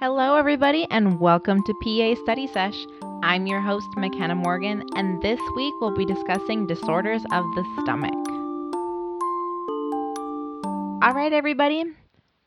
Hello, 0.00 0.34
everybody, 0.34 0.88
and 0.90 1.20
welcome 1.20 1.62
to 1.62 1.72
PA 1.74 2.20
Study 2.24 2.48
Sesh. 2.48 2.84
I'm 3.22 3.46
your 3.46 3.60
host, 3.60 3.86
McKenna 3.96 4.34
Morgan, 4.34 4.82
and 4.96 5.22
this 5.22 5.38
week 5.54 5.72
we'll 5.80 5.94
be 5.94 6.04
discussing 6.04 6.66
disorders 6.66 7.22
of 7.30 7.44
the 7.54 7.64
stomach. 7.80 8.12
All 11.00 11.14
right, 11.14 11.32
everybody, 11.32 11.84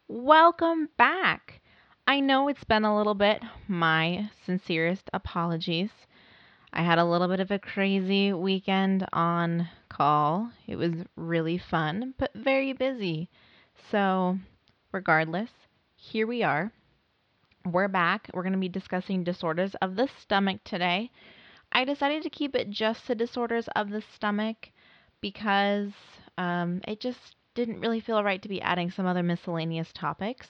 welcome 0.10 0.89
back. 0.97 1.62
I 2.05 2.20
know 2.20 2.50
it's 2.50 2.65
been 2.65 2.83
a 2.83 2.96
little 2.96 3.15
bit. 3.15 3.41
My 3.70 4.29
sincerest 4.45 5.09
apologies. 5.14 5.91
I 6.73 6.84
had 6.84 7.00
a 7.00 7.05
little 7.05 7.29
bit 7.29 7.39
of 7.39 7.50
a 7.50 7.59
crazy 7.59 8.34
weekend 8.34 9.07
on 9.14 9.70
call. 9.88 10.52
It 10.68 10.75
was 10.75 10.91
really 11.16 11.57
fun, 11.57 12.14
but 12.20 12.32
very 12.36 12.73
busy. 12.73 13.29
So, 13.89 14.38
regardless, 14.91 15.50
here 15.95 16.27
we 16.27 16.43
are 16.43 16.73
we're 17.71 17.88
back. 17.88 18.29
We're 18.34 18.43
going 18.43 18.54
to 18.54 18.60
be 18.60 18.69
discussing 18.69 19.23
disorders 19.23 19.75
of 19.82 19.96
the 19.96 20.07
stomach 20.21 20.64
today. 20.64 21.11
I 21.71 21.83
decided 21.83 22.23
to 22.23 22.29
keep 22.29 22.55
it 22.55 22.69
just 22.69 23.07
to 23.07 23.15
disorders 23.15 23.68
of 23.75 23.89
the 23.89 24.01
stomach 24.15 24.69
because 25.21 25.92
um, 26.37 26.82
it 26.87 27.00
just 27.00 27.36
didn't 27.56 27.82
really 27.82 28.00
feel 28.00 28.23
right 28.23 28.42
to 28.42 28.50
be 28.50 28.61
adding 28.61 28.92
some 28.92 29.06
other 29.06 29.23
miscellaneous 29.23 29.92
topics. 29.93 30.47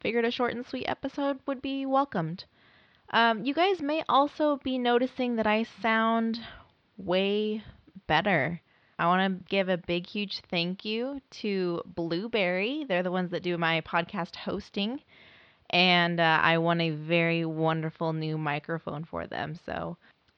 Figured 0.00 0.24
a 0.24 0.30
short 0.30 0.54
and 0.54 0.64
sweet 0.64 0.86
episode 0.86 1.38
would 1.46 1.60
be 1.60 1.84
welcomed. 1.84 2.44
Um, 3.10 3.44
you 3.44 3.54
guys 3.54 3.80
may 3.80 4.02
also 4.08 4.58
be 4.62 4.78
noticing 4.78 5.36
that 5.36 5.46
I 5.46 5.66
sound 5.82 6.40
way 6.96 7.62
better. 8.06 8.60
I 8.98 9.06
want 9.06 9.40
to 9.40 9.44
give 9.48 9.68
a 9.68 9.76
big, 9.76 10.06
huge 10.06 10.40
thank 10.50 10.84
you 10.84 11.20
to 11.42 11.82
Blubrry. 11.84 12.84
They're 12.88 13.02
the 13.02 13.10
ones 13.10 13.30
that 13.32 13.42
do 13.42 13.58
my 13.58 13.82
podcast 13.82 14.36
hosting 14.36 15.00
and 15.70 16.20
uh, 16.20 16.40
I 16.42 16.58
won 16.58 16.80
a 16.80 16.90
very 16.90 17.44
wonderful 17.44 18.12
new 18.12 18.38
microphone 18.38 19.04
for 19.04 19.26
them. 19.26 19.58
So, 19.66 19.96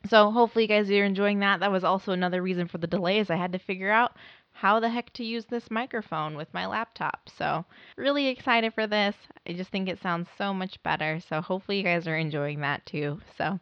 so 0.09 0.31
hopefully 0.31 0.65
you 0.65 0.69
guys 0.69 0.91
are 0.91 1.05
enjoying 1.05 1.41
that. 1.41 1.61
That 1.61 1.73
was 1.73 1.85
also 1.85 2.13
another 2.13 2.43
reason 2.43 2.69
for 2.69 2.79
the 2.79 2.87
delays. 2.87 3.31
I 3.31 3.37
had 3.37 3.53
to 3.53 3.59
figure 3.59 3.91
out 3.91 4.13
how 4.53 4.81
the 4.81 4.89
heck 4.89 5.13
to 5.13 5.25
use 5.25 5.45
this 5.45 5.71
microphone 5.71 6.37
with 6.37 6.53
my 6.53 6.67
laptop. 6.67 7.29
So, 7.37 7.65
really 7.97 8.27
excited 8.27 8.75
for 8.75 8.87
this. 8.89 9.15
I 9.47 9.53
just 9.53 9.71
think 9.71 9.89
it 9.89 10.03
sounds 10.03 10.29
so 10.37 10.53
much 10.53 10.83
better. 10.83 11.21
So, 11.29 11.41
hopefully 11.41 11.79
you 11.79 11.85
guys 11.85 12.09
are 12.09 12.17
enjoying 12.17 12.61
that 12.63 12.85
too. 12.85 13.21
So, 13.37 13.61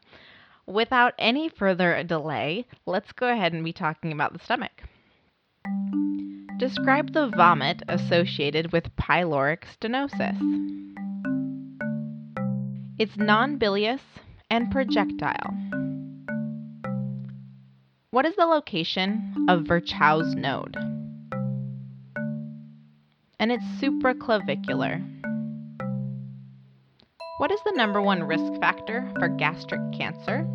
without 0.66 1.12
any 1.18 1.50
further 1.50 2.02
delay, 2.02 2.66
let's 2.86 3.12
go 3.12 3.30
ahead 3.30 3.52
and 3.52 3.64
be 3.64 3.74
talking 3.74 4.12
about 4.12 4.32
the 4.32 4.44
stomach. 4.44 4.82
Describe 6.58 7.12
the 7.12 7.28
vomit 7.36 7.82
associated 7.88 8.72
with 8.72 8.96
pyloric 8.96 9.64
stenosis. 9.78 11.35
It's 12.98 13.18
non 13.18 13.58
bilious 13.58 14.00
and 14.48 14.70
projectile. 14.70 15.54
What 18.10 18.24
is 18.24 18.34
the 18.36 18.46
location 18.46 19.46
of 19.50 19.64
Virchow's 19.64 20.34
node? 20.34 20.74
And 23.38 23.52
it's 23.52 23.64
supraclavicular. 23.82 25.04
What 27.36 27.52
is 27.52 27.60
the 27.66 27.74
number 27.76 28.00
one 28.00 28.22
risk 28.22 28.58
factor 28.62 29.06
for 29.18 29.28
gastric 29.28 29.82
cancer? 29.92 30.48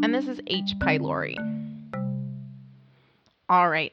And 0.00 0.14
this 0.14 0.28
is 0.28 0.40
H. 0.46 0.76
pylori. 0.78 1.34
All 3.48 3.68
right. 3.68 3.92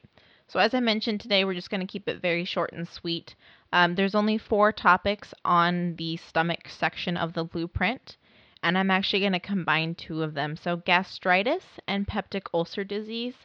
So, 0.50 0.60
as 0.60 0.76
I 0.76 0.82
mentioned 0.82 1.22
today, 1.22 1.46
we're 1.46 1.56
just 1.56 1.72
going 1.72 1.82
to 1.82 1.92
keep 1.92 2.08
it 2.08 2.22
very 2.22 2.46
short 2.46 2.74
and 2.74 2.88
sweet. 2.88 3.34
Um, 3.74 3.96
there's 3.96 4.16
only 4.16 4.38
four 4.38 4.72
topics 4.72 5.34
on 5.46 5.96
the 5.96 6.18
stomach 6.18 6.68
section 6.68 7.16
of 7.16 7.34
the 7.34 7.46
blueprint, 7.46 8.18
and 8.64 8.78
I'm 8.78 8.92
actually 8.92 9.22
going 9.22 9.32
to 9.32 9.40
combine 9.40 9.96
two 9.96 10.24
of 10.24 10.34
them. 10.34 10.58
So, 10.58 10.76
gastritis 10.76 11.64
and 11.88 12.08
peptic 12.08 12.48
ulcer 12.54 12.84
disease 12.84 13.36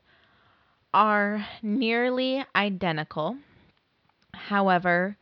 are 0.93 1.47
nearly 1.63 2.45
identical. 2.57 3.37
However, 4.35 5.17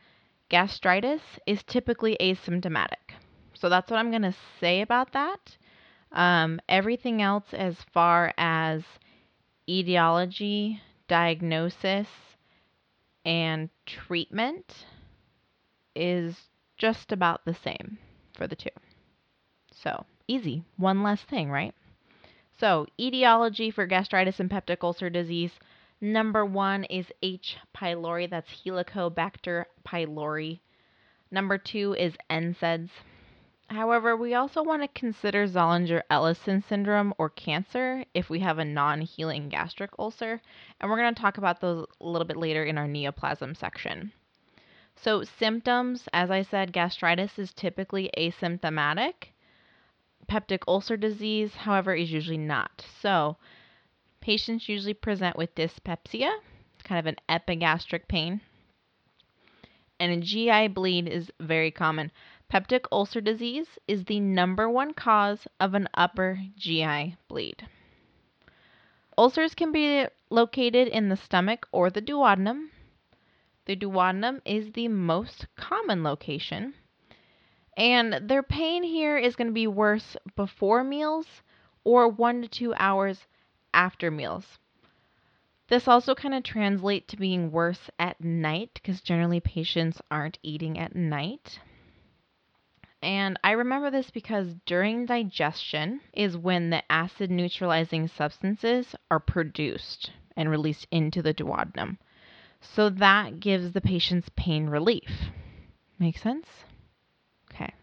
gastritis 0.49 1.21
is 1.45 1.61
typically 1.63 2.17
asymptomatic. 2.19 3.13
So, 3.53 3.69
that's 3.69 3.91
what 3.91 3.99
I'm 3.99 4.09
going 4.09 4.23
to 4.23 4.35
say 4.59 4.81
about 4.81 5.11
that. 5.13 5.55
Um, 6.11 6.59
everything 6.67 7.21
else, 7.21 7.53
as 7.53 7.75
far 7.93 8.33
as 8.37 8.83
etiology, 9.69 10.81
diagnosis, 11.07 12.07
and 13.23 13.69
treatment 13.85 14.85
is 15.95 16.49
just 16.77 17.11
about 17.11 17.45
the 17.45 17.53
same 17.53 17.97
for 18.33 18.47
the 18.47 18.55
two. 18.55 18.69
So, 19.71 20.05
easy. 20.27 20.63
One 20.77 21.03
less 21.03 21.21
thing, 21.23 21.49
right? 21.49 21.73
So, 22.57 22.87
etiology 22.99 23.71
for 23.71 23.85
gastritis 23.85 24.39
and 24.39 24.49
peptic 24.49 24.83
ulcer 24.83 25.09
disease. 25.09 25.59
Number 26.01 26.45
one 26.45 26.83
is 26.85 27.11
H. 27.21 27.57
pylori, 27.75 28.29
that's 28.29 28.63
Helicobacter 28.63 29.65
pylori. 29.85 30.59
Number 31.31 31.57
two 31.57 31.93
is 31.93 32.15
NSAIDs. 32.29 32.91
However, 33.67 34.15
we 34.15 34.35
also 34.35 34.61
want 34.61 34.83
to 34.83 34.87
consider 34.99 35.47
Zollinger 35.47 36.03
Ellison 36.09 36.61
syndrome 36.61 37.13
or 37.17 37.29
cancer 37.29 38.05
if 38.13 38.29
we 38.29 38.39
have 38.39 38.59
a 38.59 38.65
non 38.65 39.01
healing 39.01 39.49
gastric 39.49 39.89
ulcer, 39.97 40.39
and 40.79 40.89
we're 40.89 40.97
going 40.97 41.15
to 41.15 41.21
talk 41.21 41.37
about 41.37 41.61
those 41.61 41.87
a 41.99 42.05
little 42.05 42.27
bit 42.27 42.37
later 42.37 42.63
in 42.63 42.77
our 42.77 42.87
neoplasm 42.87 43.55
section. 43.55 44.11
So, 44.95 45.23
symptoms, 45.23 46.07
as 46.13 46.31
I 46.31 46.41
said, 46.41 46.73
gastritis 46.73 47.37
is 47.37 47.53
typically 47.53 48.09
asymptomatic. 48.17 49.29
Peptic 50.27 50.63
ulcer 50.67 50.97
disease, 50.97 51.53
however, 51.53 51.93
is 51.93 52.11
usually 52.11 52.37
not. 52.37 52.85
So, 53.01 53.37
patients 54.21 54.67
usually 54.67 54.93
present 54.93 55.37
with 55.37 55.53
dyspepsia, 55.53 56.31
kind 56.83 56.99
of 56.99 57.05
an 57.05 57.17
epigastric 57.29 58.07
pain, 58.07 58.41
and 59.99 60.11
a 60.11 60.25
GI 60.25 60.69
bleed 60.69 61.07
is 61.07 61.31
very 61.39 61.71
common. 61.71 62.11
Peptic 62.51 62.85
ulcer 62.91 63.21
disease 63.21 63.79
is 63.87 64.05
the 64.05 64.19
number 64.19 64.69
one 64.69 64.93
cause 64.93 65.47
of 65.59 65.73
an 65.73 65.87
upper 65.93 66.39
GI 66.57 67.17
bleed. 67.27 67.67
Ulcers 69.17 69.55
can 69.55 69.71
be 69.71 70.05
located 70.29 70.87
in 70.87 71.09
the 71.09 71.15
stomach 71.15 71.67
or 71.71 71.89
the 71.89 72.01
duodenum. 72.01 72.69
The 73.65 73.75
duodenum 73.75 74.41
is 74.45 74.71
the 74.71 74.87
most 74.87 75.47
common 75.55 76.03
location. 76.03 76.75
And 77.75 78.29
their 78.29 78.43
pain 78.43 78.83
here 78.83 79.17
is 79.17 79.35
going 79.35 79.47
to 79.47 79.53
be 79.53 79.67
worse 79.67 80.15
before 80.35 80.83
meals 80.83 81.41
or 81.83 82.07
one 82.07 82.41
to 82.41 82.47
two 82.47 82.73
hours 82.75 83.27
after 83.73 84.11
meals. 84.11 84.59
This 85.67 85.87
also 85.87 86.13
kind 86.13 86.35
of 86.35 86.43
translates 86.43 87.07
to 87.07 87.17
being 87.17 87.51
worse 87.51 87.89
at 87.97 88.21
night 88.21 88.69
because 88.75 89.01
generally 89.01 89.39
patients 89.39 89.99
aren't 90.11 90.37
eating 90.43 90.77
at 90.77 90.95
night. 90.95 91.59
And 93.01 93.39
I 93.43 93.51
remember 93.51 93.89
this 93.89 94.11
because 94.11 94.55
during 94.65 95.07
digestion 95.07 96.01
is 96.13 96.37
when 96.37 96.69
the 96.69 96.83
acid 96.91 97.31
neutralizing 97.31 98.07
substances 98.07 98.95
are 99.09 99.19
produced 99.19 100.11
and 100.37 100.49
released 100.49 100.87
into 100.91 101.21
the 101.21 101.33
duodenum. 101.33 101.97
So 102.73 102.89
that 102.89 103.39
gives 103.39 103.71
the 103.71 103.81
patient's 103.81 104.29
pain 104.35 104.67
relief. 104.67 105.29
Make 105.99 106.17
sense? 106.17 106.47
Okay. 107.51 107.73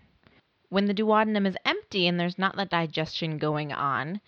When 0.69 0.87
the 0.87 0.94
duodenum 0.94 1.47
is 1.47 1.56
empty 1.65 2.06
and 2.06 2.19
there's 2.19 2.38
not 2.38 2.56
that 2.56 2.70
digestion 2.70 3.38
going 3.38 3.72
on, 3.72 4.20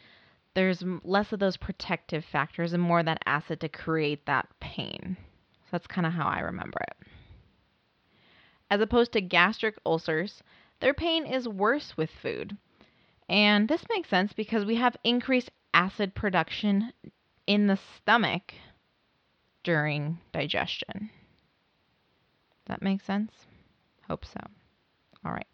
there's 0.54 0.82
less 1.02 1.32
of 1.32 1.40
those 1.40 1.56
protective 1.56 2.24
factors 2.24 2.72
and 2.72 2.82
more 2.82 3.02
that 3.02 3.22
acid 3.26 3.60
to 3.60 3.68
create 3.68 4.24
that 4.26 4.48
pain. 4.60 5.16
So 5.64 5.68
that's 5.72 5.86
kind 5.86 6.06
of 6.06 6.12
how 6.12 6.26
I 6.26 6.40
remember 6.40 6.78
it. 6.88 7.06
As 8.70 8.80
opposed 8.80 9.12
to 9.12 9.20
gastric 9.20 9.76
ulcers, 9.84 10.42
their 10.80 10.94
pain 10.94 11.26
is 11.26 11.48
worse 11.48 11.96
with 11.96 12.10
food. 12.10 12.56
And 13.28 13.68
this 13.68 13.84
makes 13.90 14.08
sense 14.08 14.32
because 14.32 14.64
we 14.64 14.76
have 14.76 14.96
increased 15.04 15.50
acid 15.72 16.14
production 16.14 16.92
in 17.46 17.66
the 17.66 17.78
stomach 17.96 18.54
during 19.64 20.18
digestion. 20.32 21.10
That 22.66 22.82
makes 22.82 23.04
sense? 23.04 23.32
Hope 24.08 24.24
so. 24.24 24.40
All 25.24 25.32
right. 25.32 25.46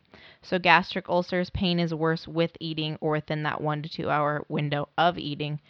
So, 0.43 0.59
gastric 0.59 1.09
ulcers, 1.09 1.51
pain 1.51 1.79
is 1.79 1.95
worse 1.95 2.27
with 2.27 2.57
eating 2.61 2.99
or 3.01 3.13
within 3.13 3.45
that 3.45 3.61
one 3.61 3.83
to 3.83 3.89
two 3.89 4.11
hour 4.11 4.45
window 4.49 4.89
of 4.99 5.19
eating. 5.19 5.61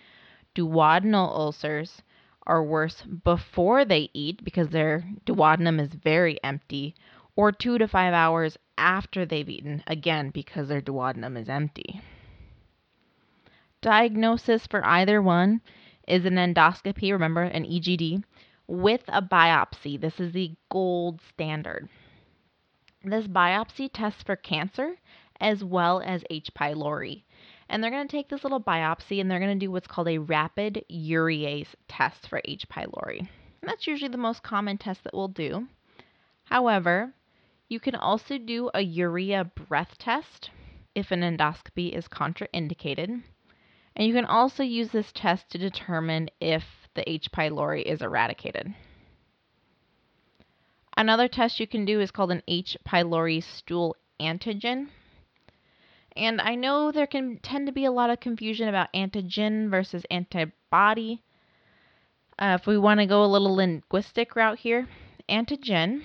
Duodenal 0.55 1.29
ulcers 1.29 2.03
are 2.47 2.65
worse 2.65 3.03
before 3.03 3.85
they 3.85 4.11
eat 4.13 4.43
because 4.43 4.69
their 4.71 5.05
duodenum 5.27 5.79
is 5.79 5.93
very 5.93 6.43
empty, 6.43 6.95
or 7.37 7.53
two 7.53 7.79
to 7.79 7.87
five 7.87 8.15
hours 8.15 8.57
after 8.79 9.27
they've 9.27 9.49
eaten, 9.49 9.83
again 9.87 10.31
because 10.31 10.69
their 10.69 10.81
duodenum 10.81 11.37
is 11.37 11.49
empty. 11.49 12.01
Diagnosis 13.83 14.67
for 14.67 14.85
either 14.85 15.23
one 15.23 15.61
is 16.11 16.25
an 16.25 16.35
endoscopy, 16.35 17.12
remember, 17.12 17.43
an 17.43 17.65
EGD, 17.65 18.23
with 18.67 19.03
a 19.09 19.23
biopsy. 19.23 20.01
This 20.01 20.19
is 20.19 20.33
the 20.33 20.53
gold 20.71 21.21
standard. 21.33 21.89
This 23.05 23.27
biopsy 23.27 23.89
tests 23.93 24.23
for 24.23 24.37
cancer 24.37 24.97
as 25.41 25.65
well 25.65 26.03
as 26.05 26.23
H. 26.29 26.51
pylori. 26.55 27.23
And 27.69 27.83
they're 27.83 27.91
going 27.91 28.07
to 28.07 28.17
take 28.17 28.29
this 28.29 28.43
little 28.43 28.61
biopsy 28.61 29.21
and 29.21 29.31
they're 29.31 29.39
going 29.39 29.59
to 29.59 29.67
do 29.67 29.71
what's 29.71 29.87
called 29.87 30.09
a 30.09 30.19
rapid 30.19 30.85
urease 30.91 31.69
test 31.89 32.29
for 32.29 32.43
H. 32.45 32.69
pylori. 32.69 33.21
And 33.21 33.29
that's 33.69 33.87
usually 33.87 34.11
the 34.11 34.19
most 34.19 34.43
common 34.43 34.77
test 34.79 35.05
that 35.05 35.15
we'll 35.15 35.29
do. 35.29 35.67
However, 36.45 37.15
you 37.69 37.79
can 37.79 37.95
also 37.95 38.39
do 38.39 38.71
a 38.75 38.81
urea 38.81 39.45
breath 39.45 39.97
test 39.99 40.51
if 40.95 41.11
an 41.12 41.21
endoscopy 41.21 41.97
is 41.97 42.09
contraindicated. 42.09 43.23
And 43.97 44.07
you 44.07 44.15
can 44.15 44.25
also 44.25 44.63
use 44.63 44.91
this 44.91 45.13
test 45.13 45.51
to 45.51 45.59
determine 45.59 46.31
if 46.41 46.63
the 46.95 47.09
H. 47.09 47.31
pylori 47.33 47.83
is 47.83 48.03
eradicated. 48.03 48.75
Another 50.97 51.29
test 51.29 51.61
you 51.61 51.67
can 51.67 51.85
do 51.85 52.01
is 52.01 52.11
called 52.11 52.31
an 52.31 52.43
H. 52.47 52.77
pylori 52.87 53.43
stool 53.43 53.97
antigen. 54.21 54.89
And 56.17 56.41
I 56.41 56.57
know 56.57 56.91
there 56.91 57.07
can 57.07 57.39
tend 57.39 57.67
to 57.67 57.73
be 57.73 57.85
a 57.85 57.93
lot 57.93 58.11
of 58.11 58.21
confusion 58.21 58.69
about 58.69 58.93
antigen 58.93 59.71
versus 59.71 60.05
antibody. 60.11 61.23
Uh, 62.39 62.59
if 62.61 62.67
we 62.67 62.77
want 62.77 63.01
to 63.01 63.07
go 63.07 63.25
a 63.25 63.27
little 63.27 63.55
linguistic 63.55 64.35
route 64.35 64.59
here, 64.59 64.89
antigen, 65.29 66.03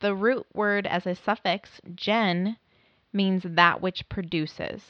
the 0.00 0.14
root 0.14 0.46
word 0.52 0.86
as 0.86 1.06
a 1.06 1.14
suffix, 1.14 1.80
gen, 1.94 2.56
means 3.12 3.42
that 3.44 3.80
which 3.80 4.08
produces. 4.08 4.82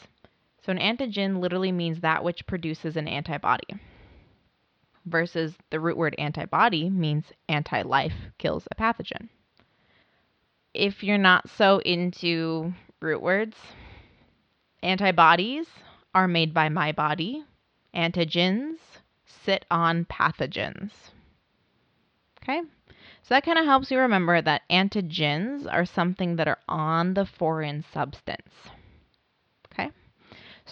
So 0.69 0.73
an 0.73 0.81
antigen 0.81 1.41
literally 1.41 1.73
means 1.73 2.00
that 2.03 2.23
which 2.23 2.47
produces 2.47 2.99
an 2.99 3.09
antibody. 3.09 3.69
Versus 5.06 5.56
the 5.70 5.81
root 5.81 5.97
word 5.97 6.15
antibody 6.19 6.91
means 6.91 7.32
anti 7.49 7.81
life 7.81 8.12
kills 8.37 8.69
a 8.70 8.75
pathogen. 8.75 9.31
If 10.75 11.03
you're 11.03 11.17
not 11.17 11.49
so 11.49 11.79
into 11.79 12.75
root 13.00 13.23
words, 13.23 13.56
Antibodies 14.82 15.69
are 16.15 16.29
made 16.29 16.53
by 16.53 16.69
my 16.69 16.93
body. 16.93 17.47
Antigens 17.94 18.76
sit 19.25 19.65
on 19.70 20.05
pathogens. 20.05 20.93
Okay? 22.43 22.61
So 23.23 23.31
that 23.31 23.44
kind 23.47 23.59
of 23.59 23.65
helps 23.65 23.91
you 23.91 24.00
remember 24.00 24.43
that 24.43 24.69
antigens 24.70 25.67
are 25.67 25.87
something 25.87 26.37
that 26.37 26.47
are 26.47 26.59
on 26.69 27.15
the 27.15 27.25
foreign 27.25 27.82
substance. 27.91 28.53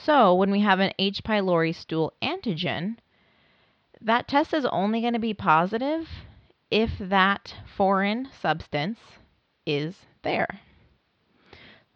So 0.05 0.35
when 0.35 0.51
we 0.51 0.61
have 0.61 0.79
an 0.79 0.93
H. 0.99 1.25
pylori 1.25 1.75
stool 1.75 2.13
antigen, 2.23 2.99
that 4.01 4.29
test 4.29 4.53
is 4.53 4.67
only 4.67 5.01
going 5.01 5.15
to 5.15 5.19
be 5.19 5.35
positive 5.35 6.07
if 6.71 6.91
that 7.01 7.55
foreign 7.77 8.29
substance 8.41 8.99
is 9.65 9.97
there. 10.23 10.61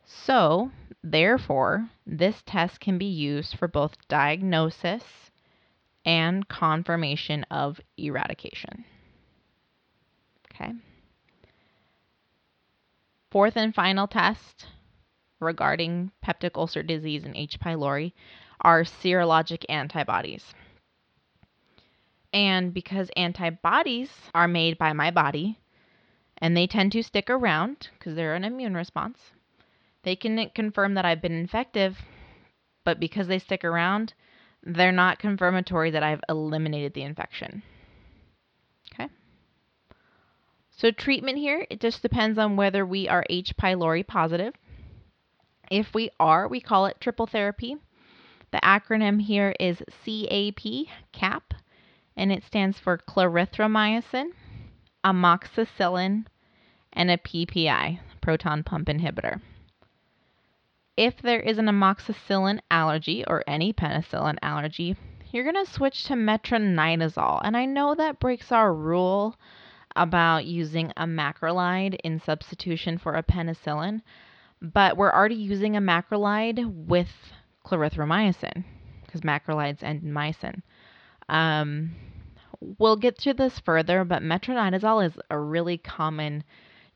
So, 0.07 0.73
therefore, 1.05 1.91
this 2.07 2.43
test 2.47 2.81
can 2.81 2.99
be 2.99 3.07
used 3.07 3.57
for 3.57 3.69
both 3.69 4.09
diagnosis 4.09 5.05
and 6.05 6.49
confirmation 6.49 7.45
of 7.51 7.81
eradication. 7.97 8.85
Okay. 10.53 10.73
Fourth 13.31 13.57
and 13.57 13.75
final 13.75 14.09
test 14.09 14.67
regarding 15.41 16.13
peptic 16.25 16.57
ulcer 16.57 16.83
disease 16.83 17.25
and 17.25 17.37
H. 17.37 17.59
pylori 17.59 18.13
are 18.61 18.85
serologic 18.85 19.65
antibodies. 19.69 20.55
And 22.33 22.73
because 22.73 23.11
antibodies 23.17 24.11
are 24.35 24.47
made 24.47 24.79
by 24.79 24.93
my 24.93 25.11
body 25.11 25.59
and 26.39 26.57
they 26.57 26.67
tend 26.67 26.93
to 26.93 27.03
stick 27.03 27.29
around 27.29 27.89
because 27.99 28.15
they're 28.15 28.35
an 28.35 28.45
immune 28.45 28.75
response, 28.75 29.19
they 30.03 30.17
can 30.17 30.51
confirm 30.55 30.95
that 30.95 31.05
I've 31.05 31.21
been 31.21 31.33
infective, 31.33 31.99
but 32.85 33.01
because 33.01 33.27
they 33.27 33.39
stick 33.39 33.65
around, 33.65 34.15
they're 34.63 34.93
not 34.93 35.19
confirmatory 35.19 35.91
that 35.91 36.03
I've 36.03 36.23
eliminated 36.29 36.95
the 36.95 37.03
infection. 37.03 37.63
Okay. 38.95 39.09
So 40.71 40.91
treatment 40.91 41.39
here, 41.39 41.67
it 41.69 41.81
just 41.81 42.03
depends 42.03 42.39
on 42.39 42.57
whether 42.57 42.87
we 42.87 43.09
are 43.09 43.25
H. 43.29 43.57
pylori 43.57 44.07
positive. 44.07 44.55
If 45.71 45.95
we 45.95 46.11
are, 46.19 46.49
we 46.49 46.61
call 46.61 46.87
it 46.87 47.01
triple 47.01 47.27
therapy. 47.27 47.77
The 48.51 48.59
acronym 48.59 49.23
here 49.23 49.55
is 49.61 49.83
CAP, 50.05 50.89
CAP, 51.13 51.55
and 52.17 52.33
it 52.33 52.43
stands 52.43 52.81
for 52.81 52.99
clarithromycin, 52.99 54.31
amoxicillin, 55.05 56.27
and 56.93 57.11
a 57.11 57.17
PPI, 57.17 58.01
proton 58.21 58.65
pump 58.65 58.89
inhibitor. 58.89 59.41
If 60.97 61.23
there 61.23 61.41
is 61.41 61.59
an 61.59 61.67
amoxicillin 61.67 62.61
allergy 62.69 63.25
or 63.27 63.45
any 63.47 63.73
penicillin 63.73 64.39
allergy, 64.43 64.97
you're 65.31 65.51
going 65.51 65.65
to 65.65 65.71
switch 65.71 66.05
to 66.05 66.15
metronidazole. 66.15 67.41
And 67.45 67.57
I 67.57 67.65
know 67.65 67.95
that 67.95 68.19
breaks 68.19 68.51
our 68.51 68.75
rule 68.75 69.37
about 69.95 70.45
using 70.45 70.93
a 70.97 71.05
macrolide 71.05 71.97
in 72.03 72.19
substitution 72.19 72.99
for 72.99 73.15
a 73.15 73.23
penicillin, 73.23 74.03
but 74.61 74.97
we're 74.97 75.13
already 75.13 75.37
using 75.37 75.77
a 75.77 75.81
macrolide 75.81 76.65
with 76.87 77.09
clarithromycin 77.65 78.65
because 79.05 79.23
macrolides 79.23 79.83
end 79.83 80.03
in 80.03 80.13
mycin. 80.13 80.63
Um, 81.29 81.93
we'll 82.79 82.97
get 82.97 83.19
to 83.21 83.35
this 83.35 83.59
further, 83.61 84.05
but 84.05 84.23
metronidazole 84.23 85.07
is 85.07 85.19
a 85.31 85.39
really 85.39 85.79
common 85.79 86.45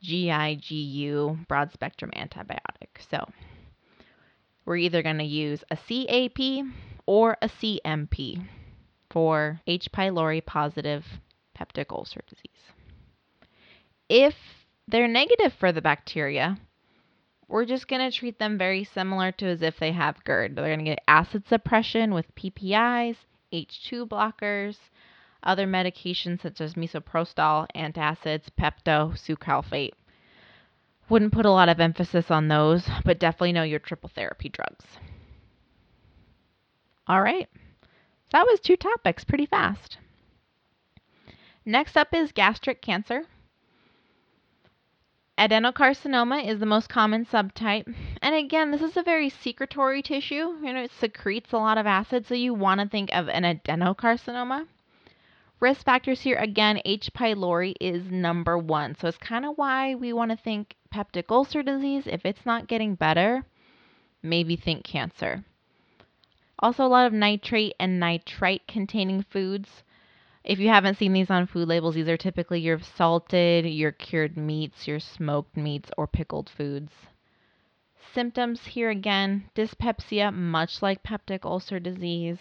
GIGU 0.02 1.46
broad 1.48 1.72
spectrum 1.72 2.10
antibiotic. 2.16 3.00
So 3.10 3.26
we're 4.64 4.76
either 4.76 5.02
going 5.02 5.18
to 5.18 5.24
use 5.24 5.64
a 5.70 5.76
CAP 5.76 6.66
or 7.06 7.36
a 7.40 7.48
CMP 7.48 8.46
for 9.10 9.60
H. 9.66 9.88
pylori 9.92 10.44
positive 10.44 11.04
peptic 11.58 11.86
ulcer 11.90 12.20
disease. 12.28 12.50
If 14.08 14.34
they're 14.88 15.08
negative 15.08 15.52
for 15.58 15.72
the 15.72 15.82
bacteria, 15.82 16.58
we're 17.48 17.64
just 17.64 17.88
going 17.88 18.10
to 18.10 18.16
treat 18.16 18.38
them 18.38 18.58
very 18.58 18.84
similar 18.84 19.32
to 19.32 19.46
as 19.46 19.62
if 19.62 19.78
they 19.78 19.92
have 19.92 20.24
GERD. 20.24 20.56
They're 20.56 20.66
going 20.66 20.78
to 20.78 20.84
get 20.84 21.04
acid 21.06 21.46
suppression 21.46 22.14
with 22.14 22.34
PPIs, 22.34 23.16
H2 23.52 24.08
blockers, 24.08 24.76
other 25.42 25.66
medications 25.66 26.42
such 26.42 26.60
as 26.60 26.74
misoprostol, 26.74 27.66
antacids, 27.74 28.48
pepto, 28.58 29.12
sucralfate. 29.12 29.92
Wouldn't 31.08 31.34
put 31.34 31.44
a 31.44 31.50
lot 31.50 31.68
of 31.68 31.80
emphasis 31.80 32.30
on 32.30 32.48
those, 32.48 32.88
but 33.04 33.18
definitely 33.18 33.52
know 33.52 33.62
your 33.62 33.78
triple 33.78 34.10
therapy 34.14 34.48
drugs. 34.48 34.86
All 37.06 37.20
right. 37.20 37.48
That 38.32 38.46
was 38.46 38.60
two 38.60 38.76
topics 38.76 39.24
pretty 39.24 39.46
fast. 39.46 39.98
Next 41.66 41.96
up 41.96 42.08
is 42.12 42.32
gastric 42.32 42.80
cancer. 42.80 43.24
Adenocarcinoma 45.36 46.46
is 46.46 46.60
the 46.60 46.66
most 46.66 46.88
common 46.88 47.26
subtype. 47.26 47.92
And 48.22 48.34
again, 48.36 48.70
this 48.70 48.82
is 48.82 48.96
a 48.96 49.02
very 49.02 49.28
secretory 49.28 50.00
tissue. 50.00 50.56
You 50.62 50.72
know, 50.72 50.82
it 50.82 50.92
secretes 50.92 51.52
a 51.52 51.56
lot 51.56 51.76
of 51.76 51.86
acid, 51.86 52.26
so 52.26 52.34
you 52.34 52.54
want 52.54 52.80
to 52.80 52.88
think 52.88 53.10
of 53.12 53.28
an 53.28 53.42
adenocarcinoma. 53.42 54.66
Risk 55.58 55.84
factors 55.84 56.20
here, 56.20 56.36
again, 56.36 56.80
H. 56.84 57.10
pylori 57.14 57.74
is 57.80 58.10
number 58.10 58.56
one. 58.56 58.94
So 58.94 59.08
it's 59.08 59.18
kind 59.18 59.44
of 59.44 59.56
why 59.56 59.94
we 59.94 60.12
want 60.12 60.30
to 60.30 60.36
think 60.36 60.76
peptic 60.92 61.30
ulcer 61.30 61.62
disease. 61.62 62.04
If 62.06 62.24
it's 62.24 62.46
not 62.46 62.68
getting 62.68 62.94
better, 62.94 63.44
maybe 64.22 64.54
think 64.56 64.84
cancer. 64.84 65.44
Also, 66.60 66.84
a 66.84 66.86
lot 66.86 67.06
of 67.06 67.12
nitrate 67.12 67.74
and 67.80 67.98
nitrite 67.98 68.68
containing 68.68 69.22
foods. 69.22 69.82
If 70.44 70.58
you 70.58 70.68
haven't 70.68 70.98
seen 70.98 71.14
these 71.14 71.30
on 71.30 71.46
food 71.46 71.68
labels, 71.68 71.94
these 71.94 72.08
are 72.08 72.18
typically 72.18 72.60
your 72.60 72.78
salted, 72.78 73.64
your 73.64 73.92
cured 73.92 74.36
meats, 74.36 74.86
your 74.86 75.00
smoked 75.00 75.56
meats, 75.56 75.90
or 75.96 76.06
pickled 76.06 76.50
foods. 76.50 76.92
Symptoms 78.12 78.66
here 78.66 78.90
again 78.90 79.48
dyspepsia, 79.54 80.30
much 80.30 80.82
like 80.82 81.02
peptic 81.02 81.44
ulcer 81.44 81.80
disease, 81.80 82.38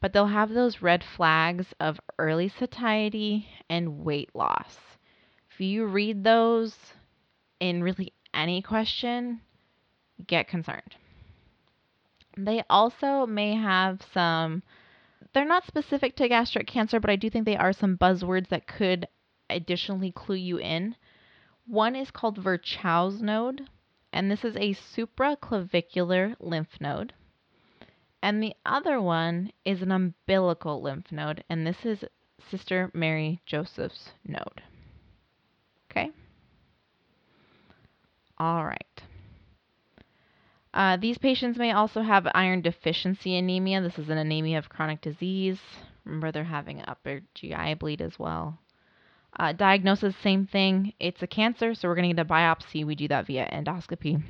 but 0.00 0.12
they'll 0.12 0.26
have 0.26 0.50
those 0.50 0.82
red 0.82 1.04
flags 1.04 1.72
of 1.78 2.00
early 2.18 2.48
satiety 2.48 3.48
and 3.70 4.04
weight 4.04 4.34
loss. 4.34 4.78
If 5.50 5.60
you 5.60 5.86
read 5.86 6.24
those, 6.24 6.76
in 7.60 7.82
really 7.82 8.12
any 8.34 8.62
question, 8.62 9.40
get 10.26 10.48
concerned. 10.48 10.96
They 12.36 12.62
also 12.68 13.26
may 13.26 13.54
have 13.54 14.02
some, 14.12 14.62
they're 15.32 15.44
not 15.44 15.66
specific 15.66 16.16
to 16.16 16.28
gastric 16.28 16.66
cancer, 16.66 17.00
but 17.00 17.10
I 17.10 17.16
do 17.16 17.30
think 17.30 17.44
they 17.44 17.56
are 17.56 17.72
some 17.72 17.96
buzzwords 17.96 18.48
that 18.48 18.66
could 18.66 19.06
additionally 19.50 20.12
clue 20.12 20.36
you 20.36 20.58
in. 20.58 20.96
One 21.66 21.94
is 21.94 22.10
called 22.10 22.38
Virchow's 22.38 23.20
node, 23.20 23.68
and 24.12 24.30
this 24.30 24.44
is 24.44 24.56
a 24.56 24.74
supraclavicular 24.74 26.36
lymph 26.40 26.80
node. 26.80 27.12
And 28.22 28.42
the 28.42 28.54
other 28.66 29.00
one 29.00 29.52
is 29.64 29.82
an 29.82 29.92
umbilical 29.92 30.82
lymph 30.82 31.12
node, 31.12 31.44
and 31.48 31.66
this 31.66 31.84
is 31.84 32.04
Sister 32.50 32.90
Mary 32.94 33.40
Joseph's 33.46 34.10
node. 34.26 34.62
Okay? 35.90 36.10
All 38.38 38.64
right. 38.64 39.02
Uh, 40.78 40.96
these 40.96 41.18
patients 41.18 41.58
may 41.58 41.72
also 41.72 42.02
have 42.02 42.28
iron 42.36 42.60
deficiency 42.60 43.36
anemia. 43.36 43.82
This 43.82 43.98
is 43.98 44.10
an 44.10 44.16
anemia 44.16 44.58
of 44.58 44.68
chronic 44.68 45.00
disease. 45.00 45.58
Remember, 46.04 46.30
they're 46.30 46.44
having 46.44 46.84
upper 46.86 47.20
GI 47.34 47.74
bleed 47.74 48.00
as 48.00 48.16
well. 48.16 48.60
Uh, 49.36 49.52
diagnosis, 49.52 50.14
same 50.22 50.46
thing. 50.46 50.92
It's 51.00 51.20
a 51.20 51.26
cancer, 51.26 51.74
so 51.74 51.88
we're 51.88 51.96
going 51.96 52.08
to 52.08 52.14
get 52.14 52.24
a 52.24 52.32
biopsy. 52.32 52.86
We 52.86 52.94
do 52.94 53.08
that 53.08 53.26
via 53.26 53.50
endoscopy. 53.52 54.22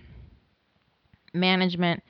Management. 1.34 2.02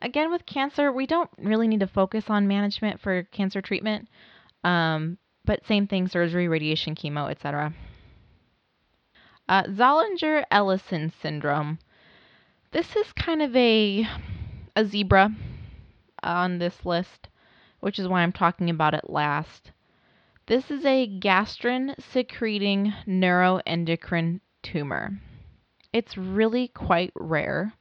Again, 0.00 0.30
with 0.30 0.44
cancer, 0.44 0.92
we 0.92 1.06
don't 1.06 1.30
really 1.38 1.66
need 1.66 1.80
to 1.80 1.86
focus 1.86 2.24
on 2.28 2.46
management 2.46 3.00
for 3.00 3.22
cancer 3.22 3.62
treatment, 3.62 4.08
um, 4.62 5.16
but 5.46 5.64
same 5.66 5.86
thing 5.86 6.06
surgery, 6.06 6.48
radiation, 6.48 6.94
chemo, 6.94 7.30
etc. 7.30 7.72
Uh, 9.48 9.62
Zollinger 9.62 10.44
Ellison 10.50 11.14
syndrome. 11.22 11.78
This 12.72 12.96
is 12.96 13.12
kind 13.12 13.42
of 13.42 13.54
a, 13.54 14.06
a 14.74 14.84
zebra 14.84 15.30
on 16.22 16.58
this 16.58 16.84
list, 16.84 17.28
which 17.80 17.98
is 17.98 18.08
why 18.08 18.22
I'm 18.22 18.32
talking 18.32 18.70
about 18.70 18.94
it 18.94 19.08
last. 19.08 19.70
This 20.46 20.70
is 20.70 20.84
a 20.84 21.08
gastrin 21.08 21.94
secreting 22.00 22.92
neuroendocrine 23.06 24.40
tumor. 24.62 25.20
It's 25.92 26.16
really 26.16 26.68
quite 26.68 27.12
rare. 27.14 27.72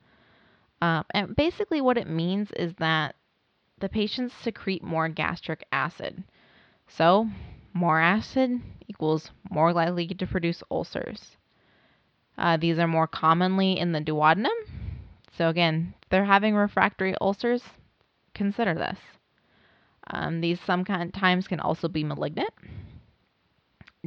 Um, 0.82 1.06
and 1.12 1.36
basically, 1.36 1.82
what 1.82 1.98
it 1.98 2.08
means 2.08 2.52
is 2.56 2.74
that 2.80 3.16
the 3.80 3.90
patients 3.90 4.34
secrete 4.34 4.84
more 4.84 5.10
gastric 5.10 5.66
acid. 5.72 6.24
So, 6.88 7.28
more 7.74 8.00
acid 8.00 8.62
equals 8.88 9.32
more 9.50 9.74
likely 9.74 10.08
to 10.08 10.28
produce 10.28 10.64
ulcers. 10.72 11.38
Uh, 12.38 12.58
these 12.58 12.80
are 12.80 12.88
more 12.88 13.08
commonly 13.08 13.78
in 13.78 13.92
the 13.92 14.02
duodenum. 14.02 14.65
So, 15.38 15.50
again, 15.50 15.94
if 16.02 16.10
they're 16.10 16.26
having 16.26 16.56
refractory 16.56 17.14
ulcers, 17.20 17.64
consider 18.34 18.74
this. 18.74 19.00
Um, 20.08 20.40
these 20.40 20.62
sometimes 20.62 21.48
can 21.48 21.60
also 21.60 21.88
be 21.88 22.04
malignant. 22.04 22.54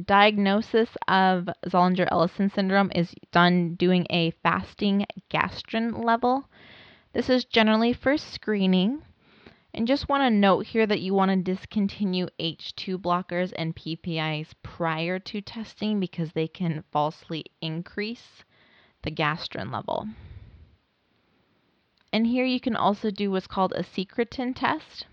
Diagnosis 0.03 0.89
of 1.07 1.49
Zollinger 1.67 2.07
Ellison 2.09 2.49
syndrome 2.49 2.91
is 2.95 3.13
done 3.31 3.75
doing 3.75 4.07
a 4.09 4.31
fasting 4.43 5.05
gastrin 5.29 6.03
level. 6.03 6.49
This 7.13 7.29
is 7.29 7.45
generally 7.45 7.93
for 7.93 8.17
screening. 8.17 9.03
And 9.73 9.87
just 9.87 10.09
want 10.09 10.23
to 10.23 10.31
note 10.31 10.65
here 10.65 10.87
that 10.87 11.01
you 11.01 11.13
want 11.13 11.29
to 11.29 11.37
discontinue 11.37 12.27
H2 12.39 12.97
blockers 12.97 13.53
and 13.55 13.75
PPIs 13.75 14.53
prior 14.63 15.19
to 15.19 15.41
testing 15.41 15.99
because 15.99 16.31
they 16.31 16.47
can 16.47 16.83
falsely 16.91 17.45
increase 17.61 18.43
the 19.03 19.11
gastrin 19.11 19.71
level. 19.71 20.07
And 22.11 22.25
here 22.25 22.45
you 22.45 22.59
can 22.59 22.75
also 22.75 23.11
do 23.11 23.31
what's 23.31 23.47
called 23.47 23.73
a 23.73 23.83
secretin 23.83 24.55
test. 24.55 25.05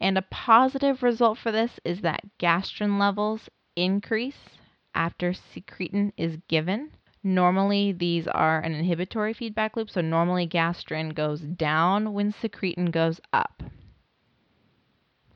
And 0.00 0.18
a 0.18 0.22
positive 0.22 1.02
result 1.02 1.38
for 1.38 1.52
this 1.52 1.78
is 1.84 2.00
that 2.00 2.24
gastrin 2.38 2.98
levels 2.98 3.48
increase 3.76 4.38
after 4.94 5.32
secretin 5.32 6.12
is 6.16 6.38
given. 6.48 6.90
Normally, 7.22 7.92
these 7.92 8.28
are 8.28 8.60
an 8.60 8.74
inhibitory 8.74 9.32
feedback 9.32 9.76
loop, 9.76 9.88
so 9.90 10.00
normally 10.00 10.46
gastrin 10.46 11.14
goes 11.14 11.40
down 11.40 12.12
when 12.12 12.32
secretin 12.32 12.90
goes 12.90 13.20
up. 13.32 13.62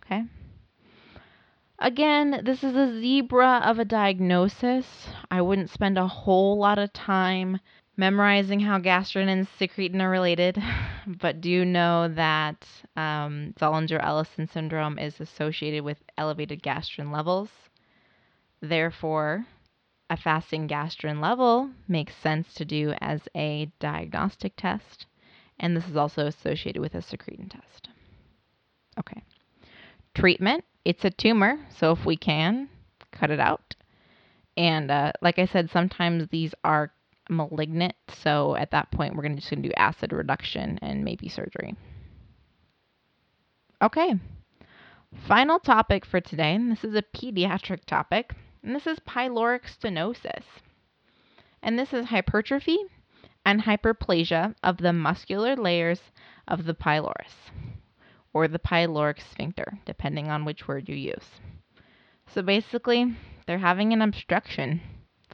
Okay? 0.04 0.24
Again, 1.78 2.42
this 2.44 2.64
is 2.64 2.74
a 2.74 3.00
zebra 3.00 3.62
of 3.64 3.78
a 3.78 3.84
diagnosis. 3.84 5.08
I 5.30 5.40
wouldn't 5.40 5.70
spend 5.70 5.96
a 5.96 6.08
whole 6.08 6.58
lot 6.58 6.78
of 6.78 6.92
time 6.92 7.60
memorizing 7.98 8.60
how 8.60 8.78
gastrin 8.78 9.28
and 9.28 9.46
secretin 9.60 10.00
are 10.00 10.08
related, 10.08 10.56
but 11.06 11.42
do 11.42 11.64
know 11.64 12.08
that 12.08 12.66
um, 12.96 13.52
Zollinger 13.60 14.02
Ellison 14.02 14.48
syndrome 14.48 14.98
is 14.98 15.20
associated 15.20 15.84
with 15.84 15.98
elevated 16.16 16.62
gastrin 16.62 17.12
levels. 17.12 17.50
Therefore, 18.62 19.44
a 20.08 20.16
fasting 20.16 20.66
gastrin 20.66 21.20
level 21.20 21.70
makes 21.86 22.14
sense 22.16 22.54
to 22.54 22.64
do 22.64 22.94
as 23.00 23.20
a 23.36 23.70
diagnostic 23.78 24.54
test, 24.56 25.04
and 25.60 25.76
this 25.76 25.86
is 25.86 25.96
also 25.96 26.26
associated 26.26 26.80
with 26.80 26.94
a 26.94 27.02
secretin 27.02 27.50
test. 27.50 27.88
Okay. 28.98 29.22
Treatment 30.14 30.64
it's 30.88 31.04
a 31.04 31.10
tumor, 31.10 31.58
so 31.76 31.92
if 31.92 32.06
we 32.06 32.16
can, 32.16 32.70
cut 33.12 33.30
it 33.30 33.38
out. 33.38 33.74
And 34.56 34.90
uh, 34.90 35.12
like 35.20 35.38
I 35.38 35.44
said, 35.44 35.68
sometimes 35.68 36.28
these 36.30 36.54
are 36.64 36.90
malignant. 37.28 37.94
So 38.22 38.56
at 38.56 38.70
that 38.70 38.90
point, 38.90 39.14
we're 39.14 39.22
gonna 39.22 39.36
just 39.36 39.50
going 39.50 39.62
to 39.62 39.68
do 39.68 39.74
acid 39.76 40.12
reduction 40.12 40.78
and 40.82 41.04
maybe 41.04 41.28
surgery. 41.28 41.74
Okay. 43.80 44.14
Final 45.26 45.58
topic 45.58 46.04
for 46.04 46.20
today, 46.20 46.54
and 46.54 46.70
this 46.70 46.84
is 46.84 46.94
a 46.94 47.02
pediatric 47.02 47.84
topic, 47.84 48.34
and 48.62 48.74
this 48.74 48.86
is 48.86 48.98
pyloric 49.00 49.62
stenosis. 49.64 50.44
And 51.62 51.78
this 51.78 51.92
is 51.92 52.06
hypertrophy 52.06 52.78
and 53.44 53.62
hyperplasia 53.62 54.54
of 54.62 54.78
the 54.78 54.92
muscular 54.92 55.56
layers 55.56 56.00
of 56.46 56.64
the 56.64 56.74
pylorus 56.74 57.34
or 58.34 58.46
the 58.46 58.58
pyloric 58.58 59.20
sphincter, 59.20 59.78
depending 59.86 60.28
on 60.28 60.44
which 60.44 60.68
word 60.68 60.88
you 60.88 60.94
use. 60.94 61.40
So 62.26 62.42
basically, 62.42 63.16
they're 63.46 63.58
having 63.58 63.92
an 63.92 64.02
obstruction 64.02 64.80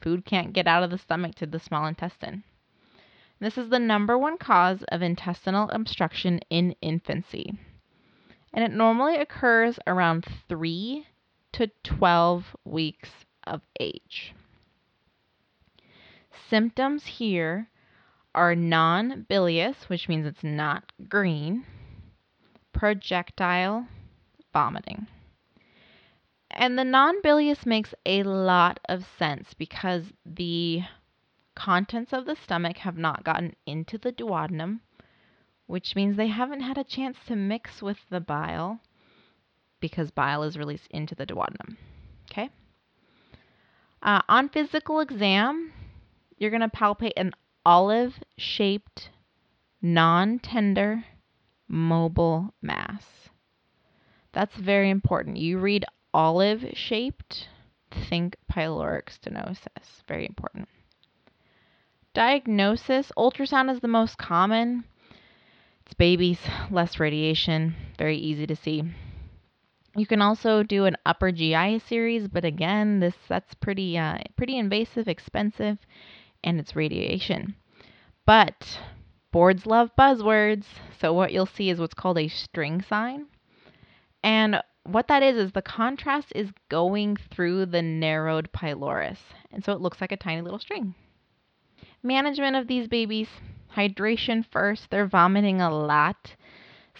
Food 0.01 0.25
can't 0.25 0.53
get 0.53 0.67
out 0.67 0.83
of 0.83 0.89
the 0.89 0.97
stomach 0.97 1.35
to 1.35 1.45
the 1.45 1.59
small 1.59 1.85
intestine. 1.85 2.43
This 3.39 3.57
is 3.57 3.69
the 3.69 3.79
number 3.79 4.17
one 4.17 4.37
cause 4.37 4.83
of 4.83 5.01
intestinal 5.01 5.69
obstruction 5.71 6.39
in 6.49 6.75
infancy. 6.81 7.57
And 8.53 8.63
it 8.63 8.71
normally 8.71 9.17
occurs 9.17 9.77
around 9.85 10.25
3 10.47 11.05
to 11.53 11.67
12 11.83 12.55
weeks 12.63 13.09
of 13.45 13.61
age. 13.79 14.33
Symptoms 16.49 17.05
here 17.05 17.69
are 18.33 18.55
non 18.55 19.25
bilious, 19.29 19.89
which 19.89 20.07
means 20.07 20.25
it's 20.25 20.43
not 20.43 20.91
green, 21.09 21.65
projectile, 22.73 23.87
vomiting. 24.53 25.07
And 26.55 26.79
the 26.79 26.85
non 26.85 27.21
bilious 27.21 27.65
makes 27.65 27.93
a 28.05 28.23
lot 28.23 28.79
of 28.87 29.05
sense 29.19 29.53
because 29.53 30.13
the 30.25 30.83
contents 31.53 32.13
of 32.13 32.25
the 32.25 32.35
stomach 32.35 32.77
have 32.77 32.97
not 32.97 33.23
gotten 33.25 33.55
into 33.65 33.97
the 33.97 34.13
duodenum, 34.13 34.79
which 35.67 35.95
means 35.95 36.15
they 36.15 36.27
haven't 36.27 36.61
had 36.61 36.77
a 36.77 36.83
chance 36.83 37.17
to 37.27 37.35
mix 37.35 37.81
with 37.81 37.97
the 38.09 38.21
bile 38.21 38.79
because 39.81 40.11
bile 40.11 40.43
is 40.43 40.57
released 40.57 40.87
into 40.91 41.13
the 41.13 41.25
duodenum. 41.25 41.75
Okay? 42.31 42.49
Uh, 44.01 44.21
on 44.29 44.47
physical 44.49 45.01
exam, 45.01 45.73
you're 46.37 46.51
going 46.51 46.61
to 46.61 46.69
palpate 46.69 47.13
an 47.17 47.31
olive 47.65 48.13
shaped, 48.37 49.09
non 49.81 50.39
tender, 50.39 51.03
mobile 51.67 52.53
mass. 52.61 53.29
That's 54.31 54.55
very 54.55 54.89
important. 54.89 55.37
You 55.37 55.59
read 55.59 55.85
olive 56.15 56.65
shaped, 56.73 57.49
think 58.09 58.37
pyloric 58.49 59.09
stenosis. 59.09 60.01
Very 60.07 60.25
important. 60.25 60.69
Diagnosis 62.13 63.11
ultrasound 63.17 63.69
is 63.69 63.81
the 63.81 63.89
most 63.89 64.17
common. 64.17 64.85
It's 65.85 65.93
babies, 65.93 66.39
less 66.71 67.01
radiation, 67.01 67.75
very 67.97 68.17
easy 68.17 68.47
to 68.47 68.55
see. 68.55 68.83
You 69.97 70.05
can 70.07 70.21
also 70.21 70.63
do 70.63 70.85
an 70.85 70.95
upper 71.05 71.33
GI 71.33 71.79
series, 71.79 72.29
but 72.29 72.45
again, 72.45 73.01
this 73.01 73.15
that's 73.27 73.53
pretty 73.53 73.97
uh, 73.97 74.19
pretty 74.37 74.57
invasive, 74.57 75.09
expensive, 75.09 75.77
and 76.45 76.59
it's 76.61 76.77
radiation. 76.77 77.55
But 78.25 78.79
boards 79.31 79.65
love 79.65 79.91
buzzwords, 79.99 80.65
so 80.99 81.11
what 81.11 81.33
you'll 81.33 81.45
see 81.45 81.69
is 81.69 81.79
what's 81.79 81.93
called 81.93 82.17
a 82.17 82.29
string 82.29 82.81
sign. 82.81 83.25
And 84.23 84.61
what 84.85 85.07
that 85.07 85.23
is 85.23 85.35
is 85.35 85.51
the 85.51 85.61
contrast 85.61 86.31
is 86.35 86.51
going 86.69 87.17
through 87.31 87.65
the 87.65 87.81
narrowed 87.81 88.51
pylorus, 88.51 89.19
and 89.51 89.63
so 89.63 89.73
it 89.73 89.81
looks 89.81 89.99
like 89.99 90.11
a 90.11 90.17
tiny 90.17 90.41
little 90.41 90.59
string. 90.59 90.93
Management 92.03 92.55
of 92.55 92.67
these 92.67 92.87
babies 92.87 93.27
hydration 93.75 94.45
first. 94.51 94.89
They're 94.89 95.07
vomiting 95.07 95.61
a 95.61 95.69
lot, 95.69 96.35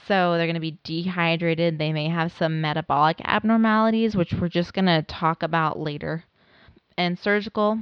so 0.08 0.34
they're 0.34 0.46
going 0.46 0.56
to 0.56 0.60
be 0.60 0.80
dehydrated. 0.84 1.78
They 1.78 1.94
may 1.94 2.10
have 2.10 2.34
some 2.34 2.62
metabolic 2.62 3.22
abnormalities, 3.24 4.16
which 4.16 4.34
we're 4.34 4.50
just 4.50 4.74
going 4.74 4.86
to 4.86 5.04
talk 5.04 5.44
about 5.44 5.80
later. 5.80 6.24
And 6.98 7.18
surgical, 7.18 7.80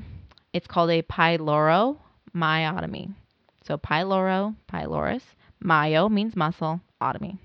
it's 0.53 0.67
called 0.67 0.91
a 0.91 1.01
pyloromyotomy. 1.01 3.13
So 3.65 3.77
pyloro, 3.77 4.55
pylorus, 4.67 5.24
myo 5.62 6.10
means 6.10 6.36
muscle, 6.36 6.81
otomy. 7.01 7.38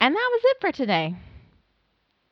And 0.00 0.14
that 0.14 0.30
was 0.32 0.40
it 0.44 0.56
for 0.60 0.72
today. 0.72 1.14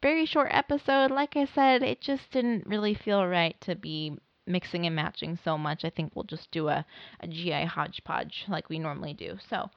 Very 0.02 0.24
short 0.24 0.48
episode. 0.50 1.10
Like 1.10 1.36
I 1.36 1.46
said, 1.54 1.82
it 1.82 2.00
just 2.00 2.30
didn't 2.30 2.66
really 2.66 2.94
feel 2.94 3.26
right 3.26 3.60
to 3.62 3.74
be 3.74 4.16
mixing 4.46 4.86
and 4.86 4.96
matching 4.96 5.38
so 5.44 5.58
much. 5.58 5.84
I 5.84 5.90
think 5.90 6.12
we'll 6.14 6.24
just 6.24 6.50
do 6.50 6.68
a, 6.68 6.86
a 7.20 7.26
GI 7.26 7.66
hodgepodge 7.66 8.46
like 8.48 8.70
we 8.70 8.78
normally 8.78 9.12
do. 9.12 9.36
So 9.50 9.68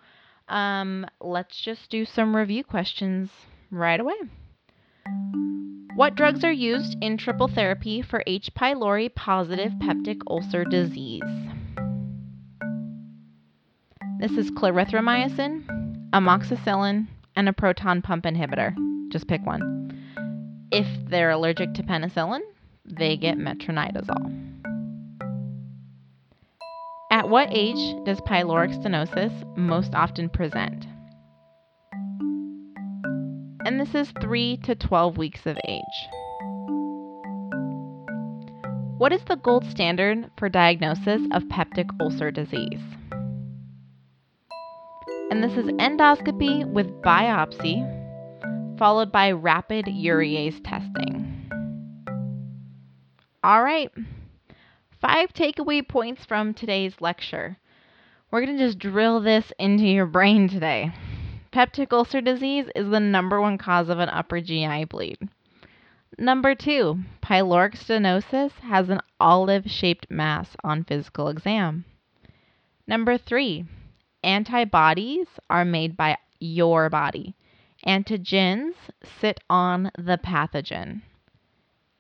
um, 0.48 1.06
let's 1.20 1.60
just 1.60 1.90
do 1.90 2.06
some 2.06 2.36
review 2.36 2.64
questions 2.64 3.30
right 3.72 4.00
away. 4.00 4.16
What 5.96 6.16
drugs 6.16 6.46
are 6.46 6.52
used 6.52 6.98
in 7.02 7.18
triple 7.18 7.50
therapy 7.50 8.02
for 8.02 8.24
H. 8.26 8.52
pylori 8.56 9.14
positive 9.14 9.74
peptic 9.74 10.22
ulcer 10.28 10.64
disease? 10.64 11.22
This 14.20 14.32
is 14.32 14.52
clarithromycin, 14.52 16.12
amoxicillin, 16.14 17.08
and 17.36 17.50
a 17.50 17.54
proton 17.54 18.02
pump 18.02 18.26
inhibitor. 18.26 18.74
Just 19.12 19.28
pick 19.28 19.46
one. 19.46 20.68
If 20.72 20.88
they're 21.10 21.32
allergic 21.32 21.74
to 21.76 21.84
penicillin, 21.84 22.42
they 22.86 23.18
get 23.18 23.38
metronidazole. 23.38 24.52
At 27.12 27.28
what 27.28 27.50
age 27.52 27.96
does 28.06 28.22
pyloric 28.22 28.74
stenosis 28.82 29.58
most 29.58 29.94
often 29.94 30.30
present? 30.30 30.86
And 33.66 33.80
this 33.80 33.94
is 33.94 34.14
3 34.22 34.58
to 34.64 34.76
12 34.76 35.18
weeks 35.18 35.46
of 35.46 35.58
age. 35.68 35.84
What 38.98 39.12
is 39.12 39.24
the 39.26 39.36
gold 39.36 39.66
standard 39.66 40.30
for 40.38 40.48
diagnosis 40.48 41.22
of 41.32 41.44
peptic 41.44 41.90
ulcer 42.00 42.32
disease? 42.32 42.80
And 45.32 45.42
this 45.42 45.54
is 45.54 45.72
endoscopy 45.80 46.70
with 46.70 47.02
biopsy, 47.02 47.88
followed 48.78 49.14
by 49.14 49.32
rapid 49.32 49.86
urease 49.86 50.62
testing. 50.62 51.50
All 53.42 53.64
right, 53.64 53.90
five 55.00 55.32
takeaway 55.32 55.88
points 55.88 56.26
from 56.26 56.54
today's 56.54 57.00
lecture. 57.00 57.58
We're 58.30 58.46
going 58.46 58.58
to 58.58 58.66
just 58.66 58.78
drill 58.78 59.22
this 59.22 59.54
into 59.58 59.86
your 59.86 60.06
brain 60.06 60.50
today. 60.50 60.92
Peptic 61.54 61.94
ulcer 61.94 62.20
disease 62.20 62.66
is 62.76 62.90
the 62.90 63.00
number 63.00 63.40
one 63.40 63.58
cause 63.58 63.88
of 63.88 64.00
an 64.00 64.10
upper 64.10 64.42
GI 64.42 64.84
bleed. 64.86 65.18
Number 66.18 66.56
two, 66.56 67.00
pyloric 67.24 67.78
stenosis 67.78 68.52
has 68.60 68.90
an 68.90 69.00
olive 69.18 69.72
shaped 69.72 70.12
mass 70.12 70.58
on 70.62 70.84
physical 70.84 71.30
exam. 71.30 71.86
Number 72.86 73.18
three, 73.18 73.66
Antibodies 74.24 75.28
are 75.50 75.66
made 75.66 75.98
by 75.98 76.18
your 76.40 76.90
body. 76.90 77.36
Antigens 77.86 78.76
sit 79.20 79.40
on 79.50 79.92
the 79.98 80.20
pathogen. 80.24 81.02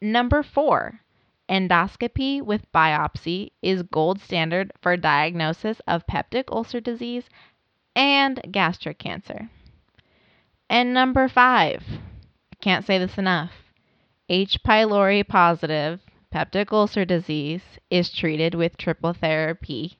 Number 0.01 0.43
four, 0.43 1.01
endoscopy 1.49 2.41
with 2.41 2.71
biopsy 2.71 3.51
is 3.61 3.83
gold 3.83 4.21
standard 4.21 4.71
for 4.81 4.95
diagnosis 4.97 5.79
of 5.87 6.05
peptic 6.07 6.45
ulcer 6.51 6.79
disease 6.79 7.23
and 7.95 8.41
gastric 8.51 8.99
cancer. 8.99 9.49
And 10.69 10.93
number 10.93 11.27
five, 11.27 11.83
I 12.53 12.55
can't 12.61 12.85
say 12.85 12.97
this 12.97 13.17
enough, 13.17 13.51
H. 14.29 14.59
pylori 14.63 15.27
positive 15.27 15.99
peptic 16.33 16.71
ulcer 16.71 17.03
disease 17.03 17.63
is 17.89 18.13
treated 18.13 18.55
with 18.55 18.77
triple 18.77 19.13
therapy, 19.13 19.97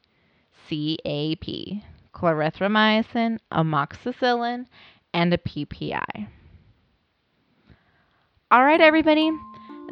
CAP 0.69 1.83
clarithromycin, 2.13 3.39
amoxicillin, 3.51 4.65
and 5.13 5.33
a 5.33 5.37
PPI. 5.37 6.27
All 8.51 8.63
right, 8.63 8.81
everybody, 8.81 9.31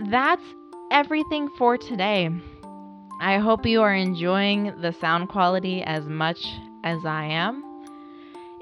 that's 0.10 0.44
everything 0.92 1.50
for 1.58 1.78
today. 1.78 2.30
I 3.22 3.38
hope 3.38 3.66
you 3.66 3.82
are 3.82 3.94
enjoying 3.94 4.82
the 4.82 4.94
sound 4.94 5.30
quality 5.30 5.84
as 5.84 6.06
much 6.06 6.40
as 6.84 7.06
I 7.06 7.26
am. 7.26 7.64